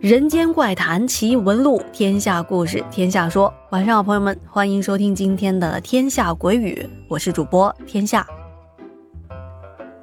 [0.00, 3.52] 人间怪谈奇闻录，天下故事天下说。
[3.70, 8.24] 晚上好，朋友们，欢迎收听今天的《天下鬼语》，我是主播天下。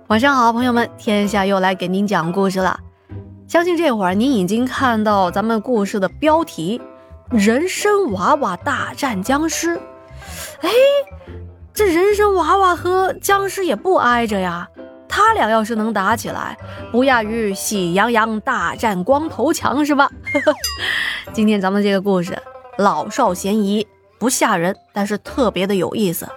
[0.08, 2.78] 晚上好，朋友们，天下又来给您讲故事了。
[3.48, 6.82] 相信这会儿您已经看到咱们故事的标题：
[7.30, 9.80] 人参娃娃大战僵尸。
[10.60, 10.70] 哎，
[11.74, 14.68] 这人参娃娃和僵尸也不挨着呀。
[15.16, 16.58] 他俩要是能打起来，
[16.92, 20.12] 不亚于喜羊羊大战光头强，是吧？
[21.32, 22.38] 今天咱们这个故事
[22.78, 23.88] 老少咸宜，
[24.20, 26.28] 不吓人，但是特别的有意思。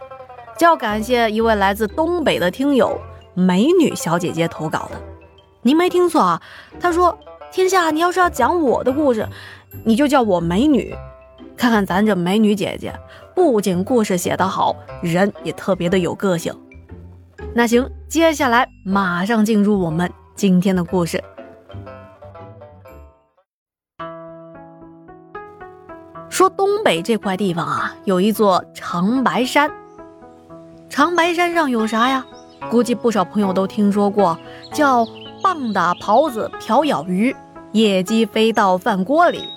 [0.57, 2.97] 就要感谢一位来自东北的听友
[3.35, 5.01] 美女小姐姐投稿的。
[5.63, 6.41] 您没听错啊，
[6.79, 7.19] 她说
[7.51, 9.29] ：“天下，你要是要讲我的故事，
[9.85, 10.95] 你就叫我美女。
[11.57, 12.95] 看看咱这美女姐姐，
[13.35, 16.55] 不仅故事写得好，人也特别的有个性。”
[17.55, 21.23] 那行，接下来马上进入我们今天的故事。
[26.29, 29.71] 说东北这块地方啊，有一座长白山。
[30.89, 32.25] 长白山上有啥呀？
[32.71, 34.39] 估计不少朋友都听说过，
[34.73, 35.05] 叫
[35.43, 37.35] “棒打狍子瓢舀鱼，
[37.73, 39.49] 野鸡飞到饭锅里”。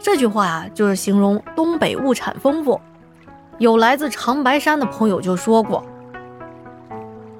[0.00, 2.80] 这句话呀，就是形容东北物产丰富。
[3.58, 5.84] 有来自长白山的朋友就说过。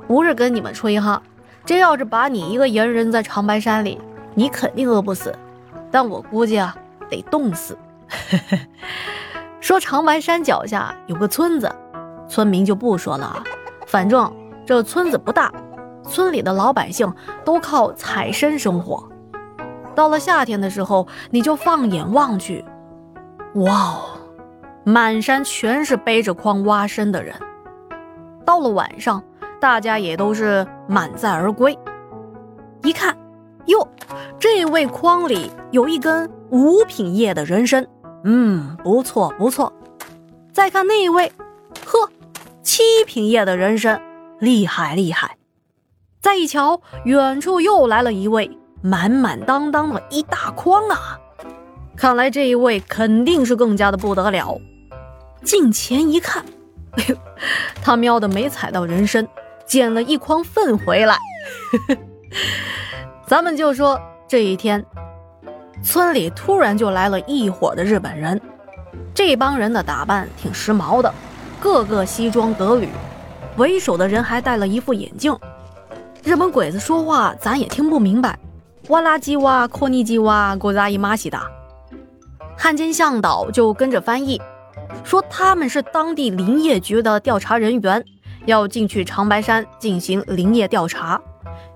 [0.06, 1.22] 不是跟你们吹哈，
[1.64, 4.00] 这要是把你一个人扔在长白山里，
[4.34, 5.34] 你肯定饿不死，
[5.91, 6.77] 但我估计啊，
[7.08, 7.77] 得冻死。
[9.61, 11.74] 说长白山脚下有个村子，
[12.28, 13.44] 村民就不说了啊，
[13.86, 14.30] 反正
[14.66, 15.50] 这村子不大，
[16.06, 17.11] 村里的老百姓
[17.44, 19.08] 都靠采参生活。
[19.94, 22.62] 到了夏天的时候，你就放眼望去，
[23.55, 24.00] 哇哦，
[24.84, 27.34] 满山全是背着筐挖参的人。
[28.44, 29.22] 到了晚上。
[29.64, 31.78] 大家也都是满载而归，
[32.82, 33.16] 一看，
[33.64, 33.88] 哟，
[34.38, 37.86] 这位筐里有一根五品叶的人参，
[38.24, 39.72] 嗯，不错不错。
[40.52, 41.32] 再看那位，
[41.86, 42.10] 呵，
[42.62, 44.02] 七品叶的人参，
[44.39, 45.39] 厉害厉害。
[46.20, 51.18] 再一瞧，远处又来了一位，满满当当的一大筐啊！
[51.96, 54.60] 看来这一位肯定是更加的不得了。
[55.42, 56.44] 近前一看，
[56.98, 57.16] 哎呦，
[57.83, 59.27] 他喵的没踩到人参。
[59.67, 61.19] 捡了一筐粪回来，
[63.27, 64.85] 咱们就说这一天，
[65.83, 68.41] 村里突然就来了一伙的日本人。
[69.14, 71.13] 这帮人的打扮挺时髦的，
[71.61, 72.89] 个个西装革履，
[73.57, 75.36] 为首的人还戴了一副眼镜。
[76.23, 78.39] 日本鬼子说话咱也听不明白，
[78.89, 81.46] 哇啦叽哇，阔尼叽哇，古扎伊玛西达。
[82.57, 84.41] 汉奸向导就跟着翻译，
[85.05, 88.05] 说他们是当地林业局的调查人员。
[88.46, 91.20] 要进去长白山进行林业调查，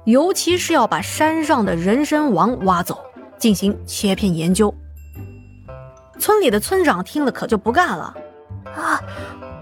[0.04, 2.98] 尤其是要把山上的人参王挖走，
[3.38, 4.74] 进行切片研究。
[6.18, 8.14] 村里的村长听了可就不干了，
[8.64, 9.00] 啊，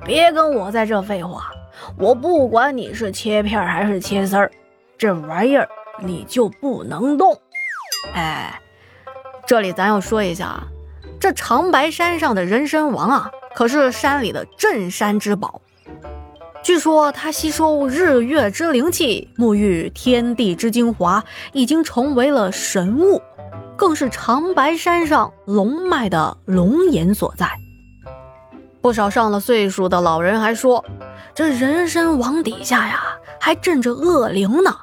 [0.05, 1.51] 别跟我在这废话，
[1.99, 4.51] 我不管你是切片还是切丝儿，
[4.97, 5.69] 这玩意儿
[6.01, 7.39] 你就不能动。
[8.15, 8.59] 哎，
[9.47, 10.67] 这里咱要说一下啊，
[11.21, 15.61] 这长白山上的人参王啊，可是山里的镇山之宝。
[16.67, 21.23] 据说它吸收日月之灵气，沐浴天地之精华，
[21.53, 23.23] 已经成为了神物，
[23.77, 27.49] 更是长白山上龙脉的龙眼所在。
[28.81, 30.85] 不少上了岁数的老人还说，
[31.33, 33.01] 这人参王底下呀，
[33.41, 34.77] 还镇着恶灵呢。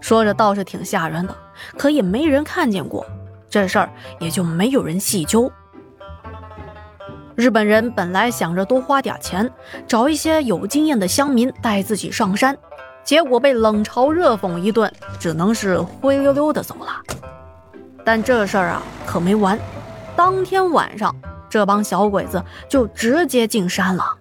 [0.00, 1.36] 说着倒是挺吓人的，
[1.76, 3.04] 可也没人看见过，
[3.50, 5.50] 这事儿也就没有人细究。
[7.36, 9.50] 日本人本来想着多花点钱，
[9.86, 12.56] 找一些有经验的乡民带自己上山，
[13.04, 17.02] 结果被冷嘲热讽一顿，只能是灰溜溜的走了。
[18.02, 19.58] 但这事儿啊可没完，
[20.16, 21.14] 当天晚上
[21.50, 24.16] 这帮小鬼子就直接进山了。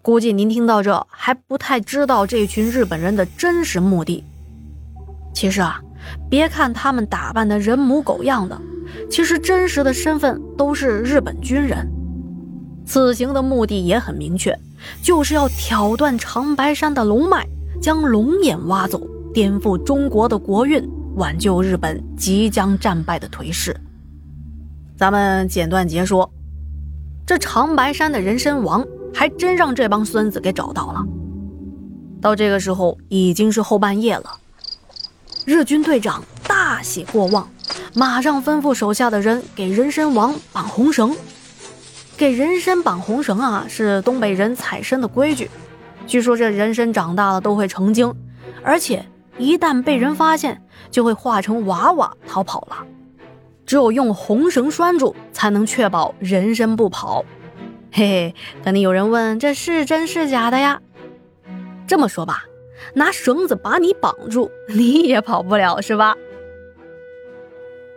[0.00, 4.24] 估计您听到这还不太知道这群日本人的真实目的。
[5.34, 5.82] 其实啊，
[6.28, 8.60] 别看他们打扮的人模狗样的。
[9.10, 11.90] 其实真实的身份都是日本军人，
[12.86, 14.56] 此行的目的也很明确，
[15.02, 17.46] 就是要挑断长白山的龙脉，
[17.80, 19.00] 将龙眼挖走，
[19.32, 20.86] 颠覆中国的国运，
[21.16, 23.74] 挽救日本即将战败的颓势。
[24.96, 26.30] 咱们简短截说，
[27.26, 31.04] 这长白山的人参王还真让这帮孙子给找到了。
[32.20, 34.38] 到这个时候已经是后半夜了，
[35.44, 37.48] 日军队长大喜过望。
[37.94, 41.16] 马上吩咐手下的人给人参王绑红绳，
[42.16, 45.50] 给人参绑红绳啊，是东北人采参的规矩。
[46.06, 48.12] 据说这人参长大了都会成精，
[48.62, 49.06] 而且
[49.38, 50.60] 一旦被人发现，
[50.90, 52.84] 就会化成娃娃逃跑了。
[53.64, 57.24] 只有用红绳拴住，才能确保人参不跑。
[57.92, 60.80] 嘿嘿，肯定有人问，这是真是假的呀？
[61.86, 62.44] 这么说吧，
[62.92, 66.14] 拿绳子把你绑住，你也跑不了，是吧？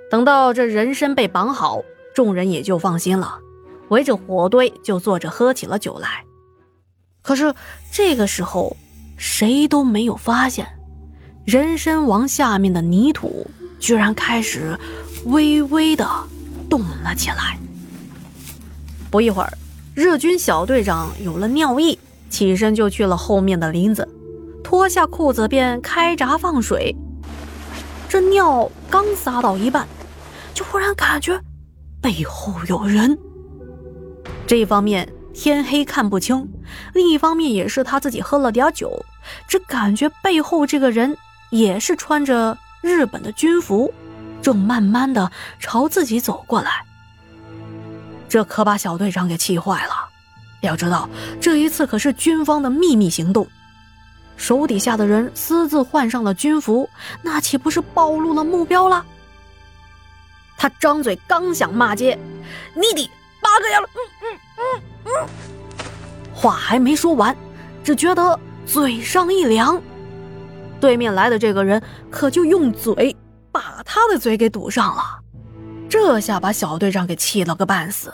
[0.09, 1.83] 等到这人参被绑好，
[2.15, 3.39] 众人也就放心了，
[3.89, 6.23] 围着火堆就坐着喝起了酒来。
[7.21, 7.53] 可是
[7.91, 8.77] 这个时候，
[9.17, 10.65] 谁都没有发现，
[11.45, 13.45] 人参王下面的泥土
[13.79, 14.79] 居然开始
[15.25, 16.07] 微微的
[16.69, 17.59] 动了起来。
[19.11, 19.51] 不一会儿，
[19.93, 21.99] 日军小队长有了尿意，
[22.29, 24.07] 起身就去了后面的林子，
[24.67, 26.93] 脱下裤子便开闸放水。
[28.09, 29.87] 这尿刚撒到一半。
[30.53, 31.39] 就忽然感觉
[32.01, 33.17] 背后有人，
[34.45, 36.45] 这一方面天黑看不清，
[36.93, 39.05] 另一方面也是他自己喝了点酒，
[39.47, 41.15] 只感觉背后这个人
[41.49, 43.93] 也是穿着日本的军服，
[44.41, 45.31] 正慢慢的
[45.61, 46.83] 朝自己走过来。
[48.27, 50.09] 这可把小队长给气坏了。
[50.59, 51.07] 要知道
[51.39, 53.47] 这一次可是军方的秘密行动，
[54.37, 56.89] 手底下的人私自换上了军服，
[57.21, 59.05] 那岂不是暴露了目标了？
[60.55, 62.17] 他张嘴刚想骂街，
[62.73, 63.11] 你的
[63.41, 65.27] 八个呀了，嗯嗯嗯嗯，
[66.33, 67.35] 话还没说完，
[67.83, 69.81] 只觉得嘴上一凉，
[70.79, 73.15] 对面来的这个人可就用嘴
[73.51, 75.03] 把他的嘴给堵上了，
[75.89, 78.13] 这下把小队长给气了个半死。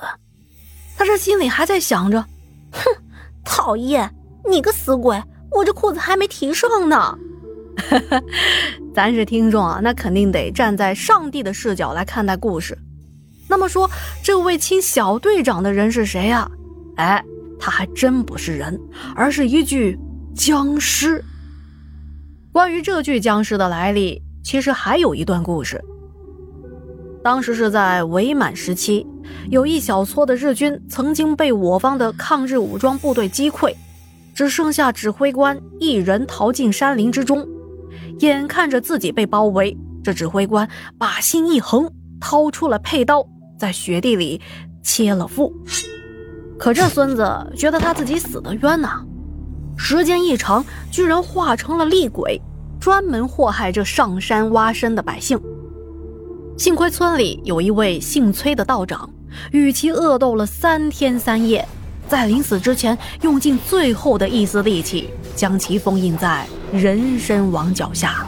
[0.98, 2.22] 他这心里还在想着，
[2.72, 2.82] 哼，
[3.44, 4.14] 讨厌，
[4.50, 5.22] 你个死鬼，
[5.56, 7.18] 我这裤子还没提上呢。
[8.94, 12.78] 咱是听众啊，那肯定得站在上帝的视角来看待故事。
[13.48, 13.90] 那么说，
[14.24, 16.50] 这位亲小队长的人是谁呀？
[16.96, 17.24] 哎，
[17.60, 18.80] 他还真不是人，
[19.16, 19.98] 而是一具
[20.36, 21.24] 僵尸。
[22.52, 25.84] 关于这具僵尸的来历，其实还有一段故事。
[27.24, 29.08] 当时是在伪满时期，
[29.50, 33.74] 有一小撮的日军曾经被我方的抗日武装部队击溃，
[34.34, 37.48] 只剩下指挥官一人逃进山林之中。
[38.20, 43.26] 眼看着自己被包围，这指挥官把心一横，掏出了佩刀，
[43.58, 44.40] 在雪地里
[44.82, 45.54] 切了腹。
[46.58, 47.26] 可这孙子
[47.56, 49.04] 觉得他自己死的冤呐，
[49.76, 52.40] 时间一长，居然化成了厉鬼，
[52.80, 55.40] 专门祸害这上山挖参的百姓。
[56.56, 59.10] 幸亏村里有一位姓崔的道长，
[59.52, 61.68] 与其恶斗了三天三夜，
[62.14, 66.46] 在临死之前，用尽最后的一丝力气，将其封印在。
[66.72, 68.28] 人参王脚下，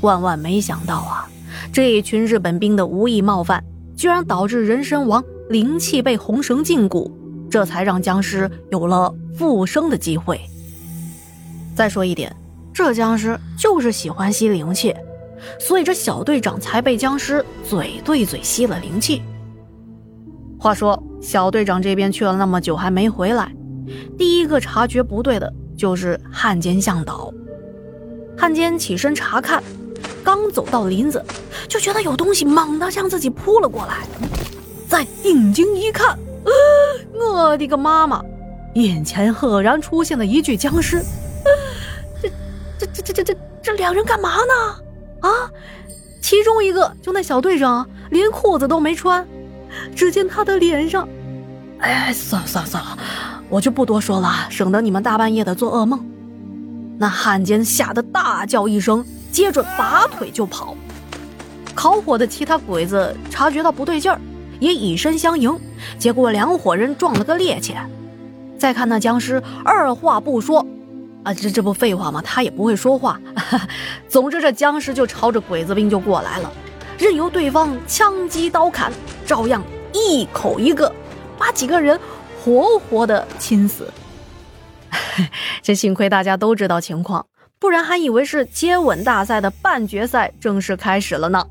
[0.00, 1.28] 万万没想到啊！
[1.70, 3.62] 这一群日本兵的无意冒犯，
[3.94, 7.12] 居然导致人参王灵气被红绳禁锢，
[7.50, 10.40] 这才让僵尸有了复生的机会。
[11.74, 12.34] 再说一点，
[12.72, 14.96] 这僵尸就是喜欢吸灵气，
[15.60, 19.20] 所以这小队长才被僵尸嘴对嘴吸了灵气。
[20.58, 23.52] 话说，小队长这边去了那么久还没回来，
[24.18, 25.52] 第一个察觉不对的。
[25.76, 27.30] 就是汉奸向导，
[28.34, 29.62] 汉奸起身查看，
[30.24, 31.22] 刚走到林子，
[31.68, 34.06] 就觉得有东西猛地向自己扑了过来。
[34.88, 36.18] 再定睛一看，
[37.12, 38.24] 我的个妈妈！
[38.72, 41.04] 眼前赫然出现了一具僵尸。
[42.22, 42.30] 这、
[42.78, 45.28] 这、这、这、这、这、这两人干嘛呢？
[45.28, 45.28] 啊！
[46.22, 49.28] 其中一个就那小队长，连裤子都没穿。
[49.94, 51.08] 只见他的脸上，
[51.78, 52.98] 哎，算了算了算了。
[53.48, 56.04] 我就不多说了，省得你们大半夜的做噩梦。
[56.98, 60.74] 那汉奸吓得大叫一声，接着拔腿就跑。
[61.74, 64.18] 烤火的其他鬼子察觉到不对劲儿，
[64.58, 65.54] 也以身相迎，
[65.98, 67.74] 结果两伙人撞了个趔趄。
[68.58, 70.66] 再看那僵尸，二话不说，
[71.22, 72.22] 啊，这这不废话吗？
[72.22, 73.20] 他也不会说话。
[74.08, 76.50] 总之，这僵尸就朝着鬼子兵就过来了，
[76.98, 78.92] 任由对方枪击刀砍，
[79.24, 79.62] 照样
[79.92, 80.92] 一口一个，
[81.38, 81.98] 把几个人。
[82.44, 83.92] 活活的亲死，
[85.60, 87.26] 这幸亏大家都知道情况，
[87.58, 91.44] 不然还以为是接吻大赛的半决赛正式开始了呢。